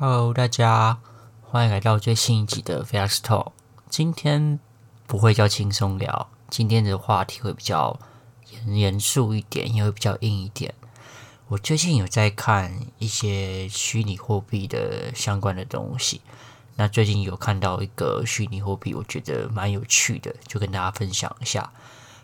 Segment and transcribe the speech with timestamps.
[0.00, 0.98] Hello，大家
[1.42, 3.50] 欢迎来到最新一集的 Fast Talk。
[3.90, 4.60] 今天
[5.08, 7.98] 不会叫轻松聊，今天的话题会比较
[8.52, 10.72] 严严肃一点，也会比较硬一点。
[11.48, 16.20] 我最近有在看一些虚拟货币的相关的东西，
[16.76, 21.72] 那最近有看到一个虚拟货币，我觉得蛮有趣的，就跟大家分享一下。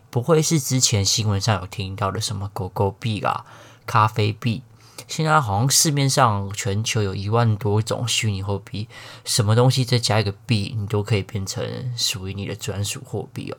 [0.09, 3.45] 不会是之前新闻上有听到的什么狗狗币啊、
[3.85, 4.63] 咖啡币？
[5.07, 8.87] 现在好像市面上全球有一万多种虚拟货币，
[9.23, 13.57] 什么东西再加一个币，你都可以变成属于你的专属货币哦。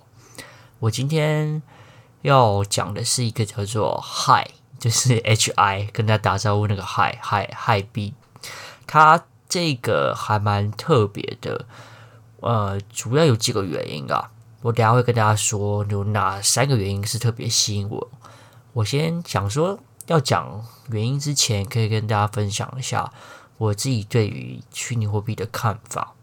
[0.80, 1.62] 我今天
[2.22, 4.46] 要讲的是一个叫做 HI，
[4.78, 8.14] 就是 HI，跟大家打招呼那个 HI HI HI 币，
[8.86, 11.66] 它这个还蛮特别的，
[12.40, 14.30] 呃，主要有几个原因啊。
[14.62, 18.10] 我等下会跟大家说有哪三个原因是特别吸引我。
[18.72, 19.78] 我先想说。
[20.06, 23.12] 要讲原因之前，可以跟大家分享一下
[23.58, 26.14] 我自己对于虚拟货币的看法。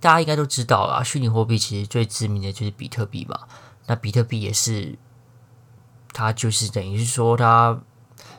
[0.00, 3.40] 大家应该都知道啦，虚拟货币其实最知名的就是比特币嘛。
[3.86, 4.96] 那比特币也是，
[6.14, 7.78] 它就是等于是说，它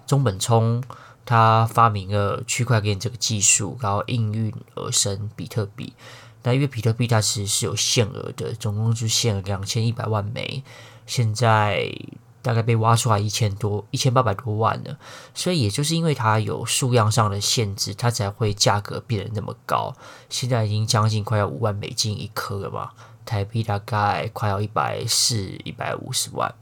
[0.08, 0.84] 中本聪
[1.24, 5.94] 他发明了区块链这个技术，然后应运而生比特币。
[6.42, 10.64] 那因为比特币它其实是有限额的，总共就限了两千一百万枚，
[11.06, 11.94] 现在。
[12.42, 14.98] 大概被挖出来一千多、一千八百多万了，
[15.34, 19.94] 所以也就是因为它有数量上的限制，它才会价格变得那么高。
[20.30, 22.92] 现在已经将近快要五万美金一颗了嘛，
[23.26, 26.54] 台币大概快要一百四、一百五十万。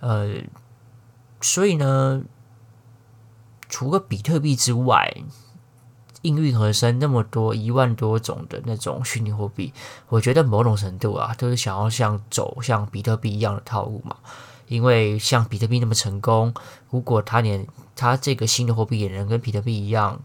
[0.00, 0.42] 呃，
[1.40, 2.22] 所以呢，
[3.68, 5.14] 除了比特币之外，
[6.22, 9.72] 应运而生那么多一万多种的那种虚拟货币，
[10.08, 14.16] 我觉得某种程度啊，都是想要像走向比特币一样的套路嘛。
[14.68, 16.52] 因为像比特币那么成功，
[16.90, 20.20] 如果他连他这个新的货币也能跟比特币一样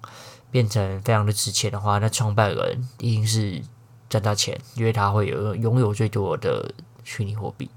[0.49, 3.61] 变成非常的值钱的话，那创办人一定是
[4.09, 7.69] 赚大钱，因为他会有拥有最多的虚拟货币。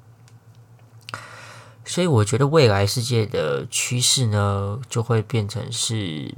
[1.84, 6.34] 所以我觉得未来世界的趋势呢，就会变成是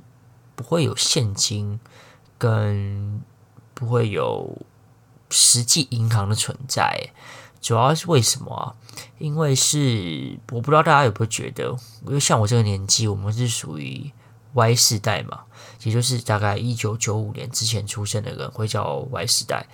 [0.56, 1.78] 不会有现金，
[2.36, 3.22] 跟
[3.72, 4.60] 不会有
[5.30, 7.10] 实际银行的存在。
[7.66, 8.74] 主要是为什么啊？
[9.18, 14.12] 因为是我不知道大家有没有觉得，因为像我这个年纪，我们是属于
[14.52, 15.40] Y 世代嘛，
[15.82, 19.66] 也就是大概一九九五年之前出生的人会叫 Y 世代。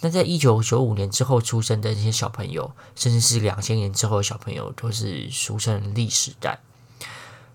[0.00, 6.58] 那在一九九五年之后出生的那些小朋友，甚至是两千年之后的小朋友，都是俗称的 Z 世代。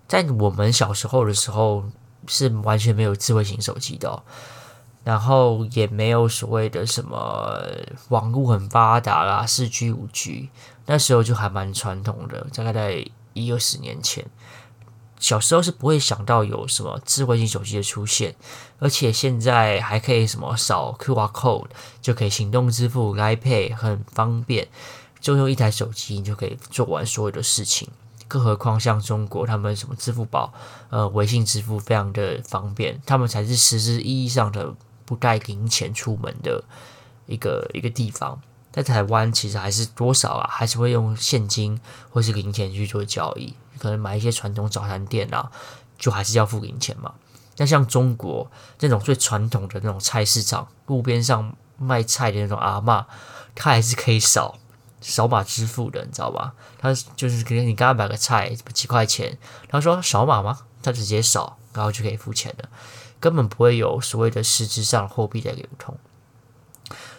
[0.08, 1.84] 在我们小时候的时候，
[2.26, 4.22] 是完全没有智慧型手机的。
[5.04, 7.62] 然后也没有所谓的什么
[8.08, 10.48] 网络很发达啦，四 G 五 G，
[10.86, 14.24] 那时候就还蛮传统的，大概在一二十年前，
[15.18, 18.34] 小时候是不会想到有什么智慧型手机的出现，
[18.78, 21.66] 而且现在还可以什么扫 QR code
[22.00, 24.68] 就可以行动支付，iPad 很方便，
[25.20, 27.88] 就用一台手机你就可以做完所有的事情，
[28.26, 30.50] 更何况像中国他们什么支付宝、
[30.88, 34.74] 呃微信支付非常的方便，他们才是实质意义上的。
[35.04, 36.62] 不带零钱出门的
[37.26, 38.40] 一个一个地方，
[38.72, 43.54] 在台湾其实还是多少啊，还是会用现金或是零钱去做交易。
[43.78, 45.50] 可能买一些传统早餐店啊，
[45.98, 47.12] 就还是要付零钱嘛。
[47.56, 48.50] 那像中国
[48.80, 53.04] 那种最传统的那种菜市场，路边上卖菜的那种阿嬷，
[53.54, 54.58] 他还是可以扫
[55.00, 56.54] 扫码支付的，你知道吧？
[56.78, 59.38] 他就是可能你刚刚买个菜几块钱，
[59.68, 60.60] 他说扫码吗？
[60.82, 62.68] 他直接扫，然后就可以付钱了。
[63.24, 65.96] 根本不会有所谓的实质上货币的流通，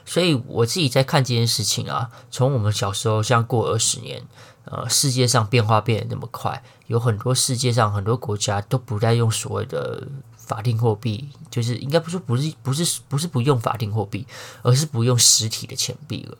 [0.05, 4.21] 所以我自己在看这件事情啊，从我们小时候像过二十年，
[4.65, 10.07] 呃，世界上变化变得那么快，有很多世界上很多国家都不再用所谓的
[10.37, 14.27] 法定货币，就是应该不说不是不是不是不用法定货币，
[14.61, 16.37] 而是不用实体的钱币了。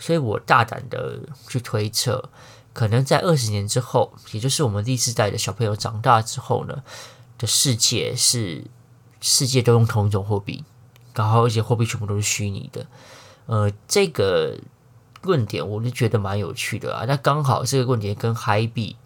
[0.00, 2.28] 所以我大胆的去推测，
[2.72, 6.82] 可能在二十年之后，也就是我们第四代的小朋友长大之后呢，
[7.38, 8.64] 的世界是。
[9.20, 10.64] 世界都用同一种货币，
[11.14, 12.86] 然后而且货币全部都是虚拟的，
[13.46, 14.56] 呃，这个
[15.22, 17.04] 论点我就觉得蛮有趣的啊。
[17.06, 18.96] 那刚好这个论点跟 HI 币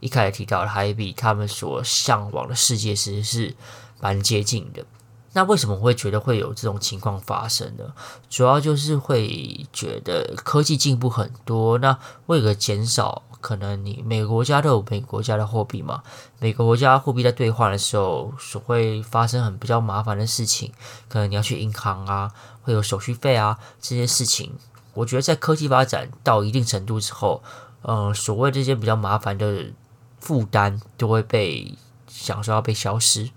[0.00, 3.54] 一开始提到的 HI 币，他们所向往的世界其实是
[4.00, 4.84] 蛮接近的。
[5.32, 7.94] 那为什么会觉得会有这种情况发生呢？
[8.28, 13.22] 主要就是会觉得科技进步很多，那为了减少。
[13.42, 16.02] 可能你每个国家都有每个国家的货币嘛，
[16.38, 20.72] 每个国家货币在兑换的时候，所会发生很比较麻烦的事情，
[21.08, 24.54] 可能你要去银行啊，会有手续费啊这些事情。
[24.94, 27.42] 我觉得在科技发展到一定程度之后，
[27.82, 29.72] 呃，所谓这些比较麻烦的
[30.20, 31.74] 负担都会被
[32.06, 33.30] 想说要被消失，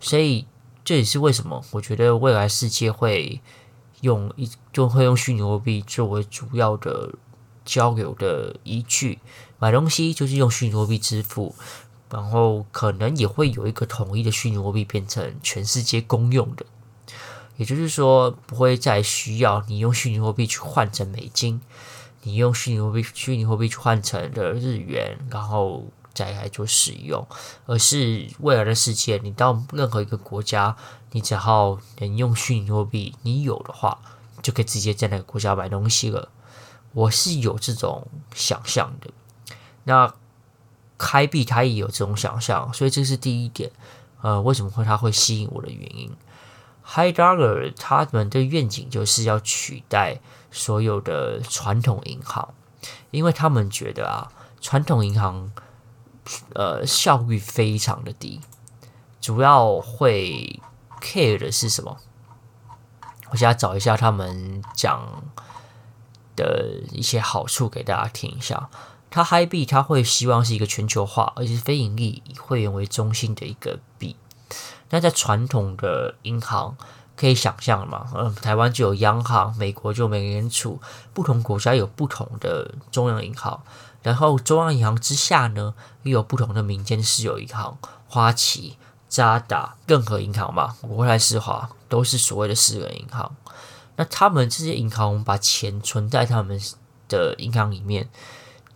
[0.00, 0.46] 所以
[0.84, 3.40] 这也是为什么我觉得未来世界会
[4.00, 7.12] 用一就会用虚拟货币作为主要的
[7.64, 9.18] 交流的依据，
[9.58, 11.54] 买东西就是用虚拟货币支付，
[12.10, 16.66] 然后可能也会有一个统一的虚拟货币变成全世界公用的，
[17.56, 21.60] 也就是说不会再需要你用虚拟货币去换成美金，
[22.22, 25.84] 你用虚拟货币虚拟货币去换成的日元，然后。
[26.14, 27.26] 再来做使用，
[27.66, 30.76] 而是未来的世界，你到任何一个国家，
[31.10, 33.98] 你只要能用虚拟货币，你有的话，
[34.40, 36.28] 就可以直接在那个国家买东西了。
[36.94, 39.10] 我是有这种想象的。
[39.84, 40.14] 那
[40.96, 43.70] 开币它也有这种想象，所以这是第一点。
[44.22, 46.10] 呃，为什么会它会吸引我的原因
[46.82, 50.20] ？High Dollar 他们的愿景就是要取代
[50.50, 52.54] 所有的传统银行，
[53.10, 54.32] 因为他们觉得啊，
[54.62, 55.52] 传统银行。
[56.54, 58.40] 呃，效率非常的低，
[59.20, 60.58] 主要会
[60.98, 61.98] care 的是什么？
[63.28, 65.22] 我现在找一下他们讲
[66.36, 68.68] 的一些好处给大家听一下。
[69.10, 74.16] 它 Hi 币，它会希望是一个全球化，而且是非盈利、以会员为中心的一个币。
[74.90, 76.76] 那在传统的银行
[77.16, 78.08] 可以想象嘛？
[78.14, 80.80] 嗯、台湾就有央行，美国就美联储，
[81.12, 83.62] 不同国家有不同的中央银行。
[84.02, 87.78] 然后中央银行之下呢，又有不同的民间私有银行，
[88.08, 88.76] 花旗、
[89.08, 93.34] 渣打，任何银行嘛，国泰世华都是所谓的私人银行。
[93.96, 96.60] 那他们这些银行，我们把钱存在他们
[97.08, 98.08] 的银行里面，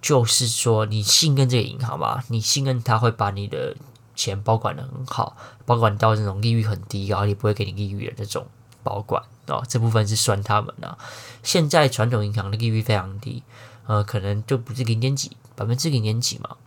[0.00, 3.76] 就是说你信任这个银行吧，你信任他会把你的
[4.15, 8.47] 钱保管的很好，保管到这种利率很低，然后也不会给你利率的这种
[8.82, 9.65] 保管哦。
[9.69, 10.97] 这部分是算他们的。
[11.43, 13.43] 现在传统银行的利率非常低。
[13.87, 16.59] 呃，可能就不是零点几，百分之零点几嘛。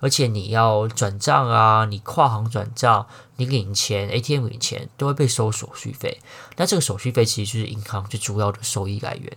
[0.00, 6.20] 而且你要转账啊，你跨行转账，你领钱，ATM 领钱都会被收手续费。
[6.56, 9.36] 那这个手续费其实就是银行最主要的收益来源。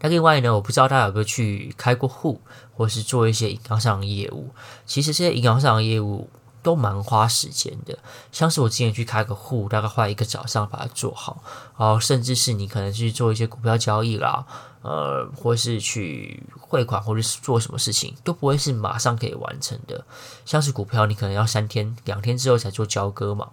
[0.00, 2.40] 那另外呢，我不知道大家有没有去开过户，
[2.74, 4.52] 或是做一些银行上的业务。
[4.84, 6.28] 其实这些银行上的业务。
[6.62, 7.98] 都蛮花时间的，
[8.30, 11.42] 像是我之前去开个户，大概花一个早上把它做好，
[11.76, 14.46] 然后甚至是你可能去做一些股票交易啦，
[14.82, 20.04] 呃，或是去汇款，或者是做什么事情，都不会是马上可以完成的。
[20.44, 23.50] 像是股票，你可能要三天、两天之后才做交割嘛，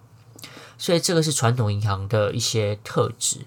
[0.78, 3.46] 所以这个是传统银行的一些特质。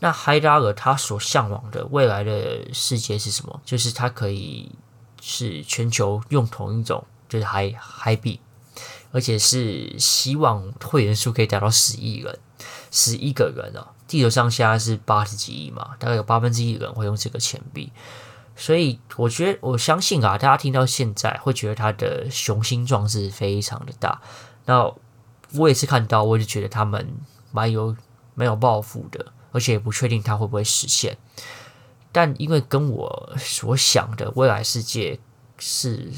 [0.00, 3.60] 那 High Dollar 他所向往的未来的世界是什么？
[3.64, 4.72] 就是它可以
[5.22, 8.40] 是全球用同一种，就是 High High 币。
[9.14, 12.36] 而且是希望会员数可以达到十亿人，
[12.90, 13.94] 十亿个人哦。
[14.08, 17.92] 地球上现在是八十几亿嘛，大概有八分之一人会用这个钱币，
[18.56, 24.20] 所以我觉得我相信啊，大家听到现在会觉得他的雄心壮志非常的大。
[24.66, 24.92] 那
[25.54, 27.16] 我也是看到，我就觉得他们
[27.52, 27.96] 蛮有
[28.34, 31.16] 蛮有抱负的，而且也不确定他会不会实现。
[32.10, 35.18] 但因为跟我所想的未来世界
[35.58, 36.12] 是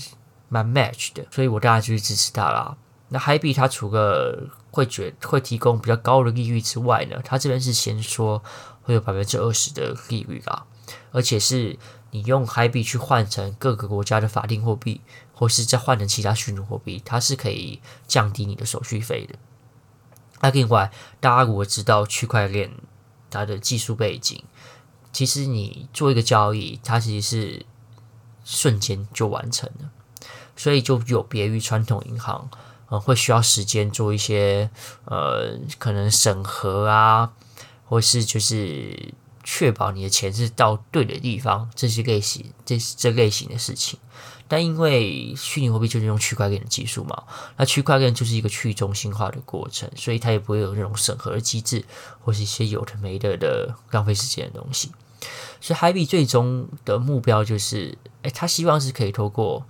[0.49, 2.76] 蛮 match 的，所以我当然就去支持他啦。
[3.08, 8.42] 那 Hi 币它除了会觉会提供比较高的利率之外呢，它这边是先说
[8.82, 10.66] 会有百分之二十的利率啊，
[11.12, 11.78] 而且是
[12.10, 15.00] 你用 Hi 币去换成各个国家的法定货币，
[15.32, 19.36] 或是再换成其他虚拟货币，它是可以降低你的手续费的。
[20.40, 22.72] 那另外，大家如果知道区块链
[23.30, 24.42] 它的技术背景，
[25.12, 27.66] 其实你做一个交易，它其实是
[28.44, 29.90] 瞬间就完成了，
[30.56, 32.50] 所以就有别于传统银行。
[32.88, 34.71] 呃，会需要时间做一些
[35.07, 37.33] 呃，可能审核啊，
[37.85, 39.12] 或是就是
[39.43, 43.99] 确保你的钱是到对的地方，这些类型这这类型的事情。
[44.49, 47.25] 但因为虚拟货币就是用区块链的技术嘛，
[47.57, 51.85] 那区块链就是一个去中心化的过程，所以它也不会有那种审核的机制，
[52.21, 54.93] 或是一些有的没的的浪费时间的东西。
[55.61, 59.66] 所以海比最终的目标就是，哎，他希望是可以透过。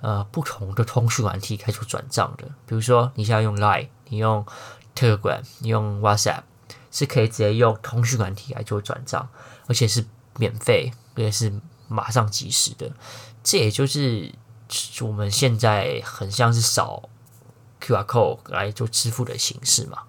[0.00, 4.46] 呃，不同的通讯软体开始转账的，比如说你现在用 Line，你用
[4.94, 6.42] Telegram，你用 WhatsApp，
[6.92, 9.28] 是可以直接用通讯软体来做转账，
[9.66, 12.92] 而且是免费，而且是马上即时的。
[13.42, 14.32] 这也就是
[15.00, 17.08] 我们现在很像是扫
[17.80, 20.04] QR code 来做支付的形式嘛。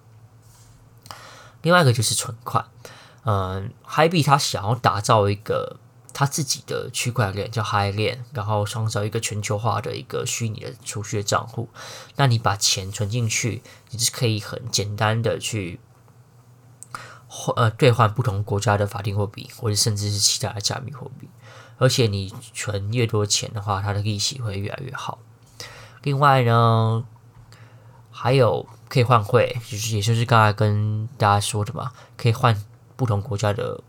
[1.62, 2.64] 另外一个就是存款，
[3.24, 5.78] 嗯，Hi 币它想要打造一个。
[6.12, 11.68] 他自己的区块链叫 High 链，然后创造一个全球化的一个虚拟的储蓄账户。
[12.16, 15.80] 那你把钱存进去，你是可以很简单的去
[17.26, 21.28] 换呃兑换不同国家的法定货币，或者甚至是其他的加密货币。
[21.78, 25.18] 而且你存越多钱的话，它的利息会越来越好。
[26.02, 27.04] 另外呢，
[28.10, 32.54] 还有可以换汇，就是也就是刚才跟大家说的嘛，可以换
[32.96, 33.82] 不同国家的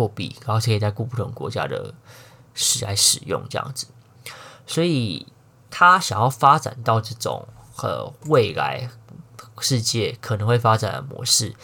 [0.00, 1.92] 货币，然后可以在雇不同国家的
[2.54, 3.86] 使来使用这样子。
[4.66, 5.26] 所以
[5.70, 8.88] 他想要发展到这种呃未来
[9.60, 11.54] 世界可能会发展的模式，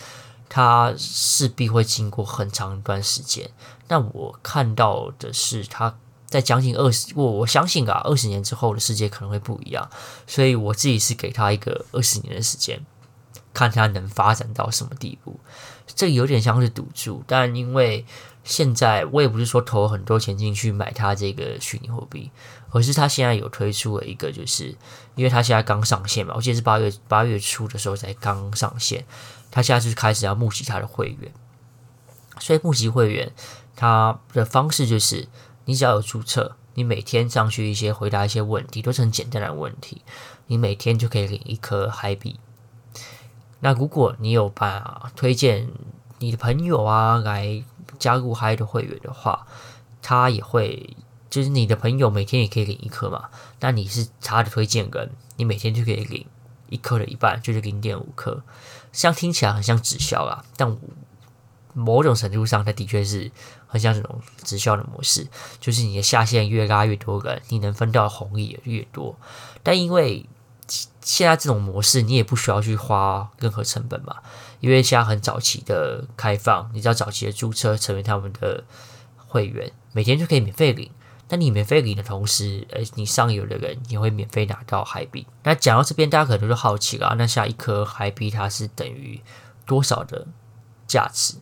[0.49, 3.51] 他势必会经过很长一段时间。
[3.89, 5.97] 那我看到的是他。
[6.29, 9.89] 在将近二十，我我相信啊，二十年之后的世界可能会不一样，
[10.27, 12.85] 所以我自己是给他一个二十年的时间，
[13.55, 15.39] 看他能发展到什么地步。
[15.95, 18.05] 这个有点像是赌注，但因为
[18.45, 22.31] 现在我也不是说投很多钱进去买他这个虚拟货币，
[22.71, 24.75] 而是他现在有推出了一个，就是
[25.15, 29.05] 因为他现在刚上线嘛，我记得是八月八月初的时候才刚上线，
[29.51, 31.33] 他现在就是开始要募集他的会员，
[32.39, 33.33] 所以募集会员
[33.75, 35.29] 他的方式就是。
[35.69, 40.03] 你只要有注册，你每天上去一些回答一些问题，都是很简单的问题，
[40.47, 42.39] 你每天就可以领一颗嗨币。
[43.61, 45.69] 那如果你有把推荐
[46.19, 47.63] 你的朋友啊来
[47.99, 49.47] 加入嗨的会员的话，
[50.03, 50.97] 他也会
[51.31, 53.31] 就是你的朋友每天也可以领一颗嘛。
[53.61, 56.27] 那你是他的推荐人，你每天就可以领
[56.69, 58.43] 一颗的一半，就是零点五颗。
[58.93, 60.77] 这样听起来很像直销啦，但。
[61.79, 63.31] 某种程度上，它的确是
[63.67, 65.29] 很像这种直销的模式，
[65.61, 69.15] 就是你的下线越拉越多人，你能分到红利也越多。
[69.63, 70.25] 但因为
[71.01, 74.17] 现在这种模式，你也不需要去花任何成本嘛，
[74.61, 78.65] 因为现在很早期的开放，你只要早期的注册成为他们的
[79.17, 80.91] 会员，每天就可以免费领。
[81.29, 85.27] 但你免费领的同时，呃，你上游的人也会免费拿到海币。
[85.43, 89.21] 那讲到这边，大家可能就好奇了，那下一颗海币它是等于
[89.67, 90.29] 多少的
[90.87, 91.35] 价值？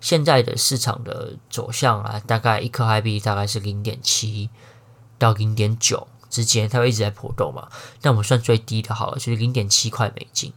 [0.00, 4.48] 现在的市场的走向啊，大概一颗海币大概是零点七
[5.18, 7.68] 到零点九之间，它会一直在波动嘛。
[8.02, 10.52] 那我们算最低的好了，就是零点七块美金。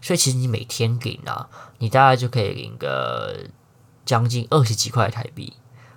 [0.00, 3.46] 所以其实你每天领啊，你大概就可以领个
[4.04, 5.52] 将近二十几块台币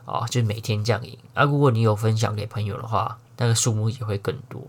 [0.06, 1.18] 啊，就是每天这样领。
[1.34, 4.62] 啊，如果你有分享给朋友的话，那个数目也会更多。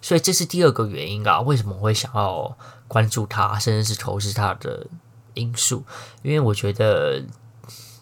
[0.00, 2.56] 所以这是第二个原因啊，为什么我会想要
[2.88, 4.86] 关注它，甚至是投资它的。
[5.34, 5.84] 因素，
[6.22, 7.24] 因为我觉得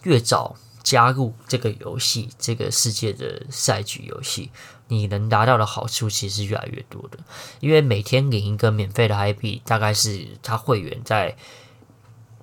[0.03, 0.57] 越早
[0.89, 4.51] 加入这个游戏、这个世界的赛局游戏，
[4.87, 7.19] 你能达到的好处其实是越来越多的。
[7.61, 11.37] 因为每天领一个免费的 IP，大概是他会员在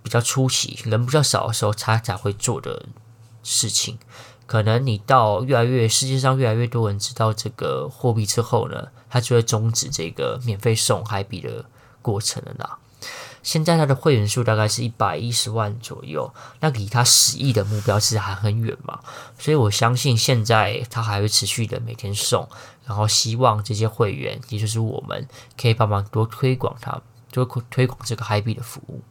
[0.04, 2.86] 比较初期人比较少的时候，他才会做的
[3.42, 3.98] 事情。
[4.46, 11.66] 可能你到越来越世界上越来越多人知道这个货币之后呢，他就会终止这个免费送 IP 的
[12.04, 12.78] 过程了啦。
[13.46, 19.00] 现在他的会员数大概是一百一十万左右，那离他十亿的目标其实还很远嘛，
[19.38, 22.50] 所以我相信现在他还会持续的每天送，
[22.88, 25.28] 然后希望这些会员，也就是我们
[25.62, 27.00] 可以帮忙多推广他，
[27.32, 29.04] 多推广这个嗨币的服务，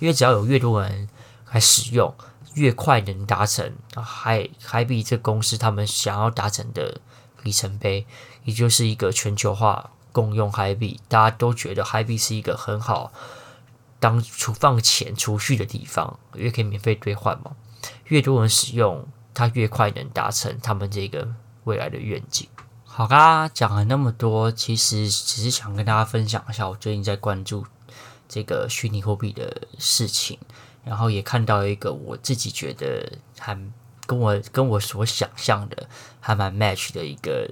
[0.00, 1.08] 因为只要有越多人
[1.52, 2.12] 来使用，
[2.54, 7.00] 越快能达成嗨嗨币这公司他们想要达成的
[7.44, 8.04] 里程碑，
[8.42, 13.12] 也就是一个全球化共用嗨币，大家都觉得嗨币是一个很好。
[13.98, 17.56] 当储放钱储蓄的地方，因为可以免费兑换嘛，
[18.06, 21.34] 越多人使用，它越快能达成他们这个
[21.64, 22.48] 未来的愿景。
[22.84, 27.66] 好啦，讲了那么多，其实只是想跟大家分享一下我最近在关注
[28.28, 30.38] 这个虚拟货币的事情，
[30.84, 33.58] 然后也看到一个我自己觉得还
[34.06, 35.88] 跟我跟我所想象的
[36.20, 37.50] 还蛮 match 的一个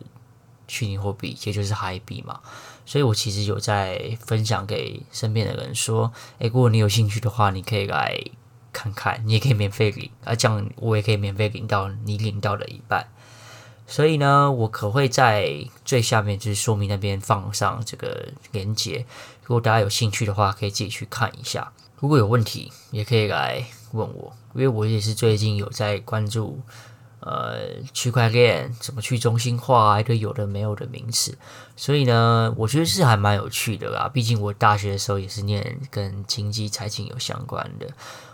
[0.69, 2.41] 虚拟货币，也就是海币嘛。
[2.85, 8.19] 所以我其实有在分享给身边的人说，诶，如果你有兴趣的话，你可以来
[8.73, 13.09] 看看，你也可以免费领，啊，这样我也可以免费领到你领到的一半。
[13.87, 19.05] 所以呢，我可会在最下面就是说明那边放上这个链接，
[19.45, 21.73] 如果大家有兴趣的话，可以自己去看一下。
[22.01, 26.59] 如果有问题，也可以来问我，因为我也是最近有在关注。
[27.25, 31.39] 呃，区块链怎么去中心化啊，一个有的没有的名词，
[31.77, 34.11] 所以呢，我觉得是还蛮有趣的啦。
[34.13, 37.87] 毕竟我大学的时候也是念跟经济财经有相关的，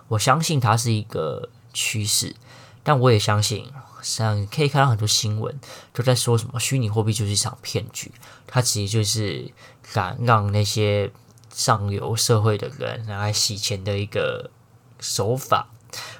[0.09, 2.35] 我相信它是一个趋势，
[2.83, 5.55] 但我也相信，像可以看到很多新闻
[5.93, 8.11] 都在说什么虚拟货币就是一场骗局，
[8.47, 9.53] 它其实就是
[9.93, 11.13] 敢让那些
[11.53, 14.51] 上游社会的人拿来洗钱的一个
[14.99, 15.69] 手法。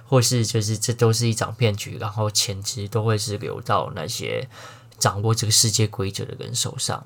[0.07, 4.49] 或是就是这都是一场骗局，然后钱其实都会是流到那些
[4.99, 7.05] 掌握这个世界规则的人手上。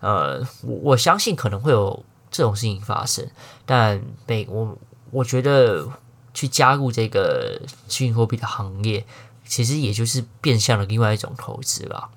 [0.00, 3.28] 呃，我我相信可能会有这种事情发生，
[3.66, 4.78] 但每我
[5.10, 5.88] 我觉得
[6.32, 9.04] 去加入这个虚拟货币的行业，
[9.44, 12.10] 其实也就是变相的另外一种投资啦。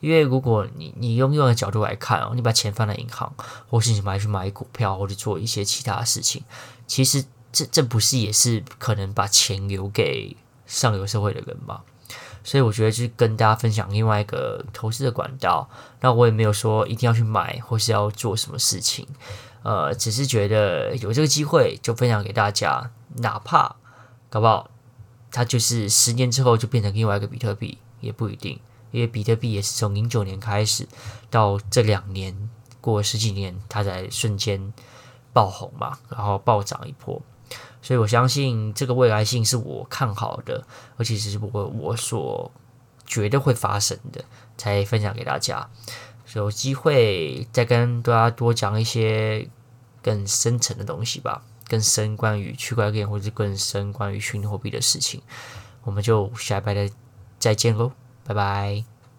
[0.00, 3.32] 因为如果你你用另外角度来看哦，你把钱放在银行，
[3.70, 6.44] 或是你买去买股票，或者做一些其他的事情，
[6.86, 7.24] 其实
[7.54, 11.82] 这这不是也是可能把钱留给上流社会的人吗？
[12.42, 15.70] 所以我觉得就是跟大家分享另外一个投资的管道。
[16.00, 19.06] 那我也没有说一定要去买或是要做什么事情，
[19.62, 23.76] 呃，只是觉得有这个机会就分享给大家，哪怕
[24.28, 24.70] 搞不好
[25.30, 28.60] 它就是十年之后就变成另外一个比特币也不一定。
[28.90, 30.86] 因为比特币也是从零九年开始，
[31.30, 34.72] 到这两年过了十几年，它才瞬间
[35.32, 37.20] 爆红嘛，然后暴涨一波。
[37.82, 42.50] 所以我相信这个未来性是我看好的，而且是我我所
[43.06, 44.24] 觉得会发生的，
[44.56, 45.68] 才分享给大家。
[46.34, 49.48] 有机会再跟大家多讲一些
[50.02, 55.22] 更深层的东西吧，更深关于区块链或者更深关于虚拟货币的事情。
[55.84, 56.90] 我们就下一拜再
[57.38, 57.92] 再见喽。
[58.24, 58.93] 拜拜。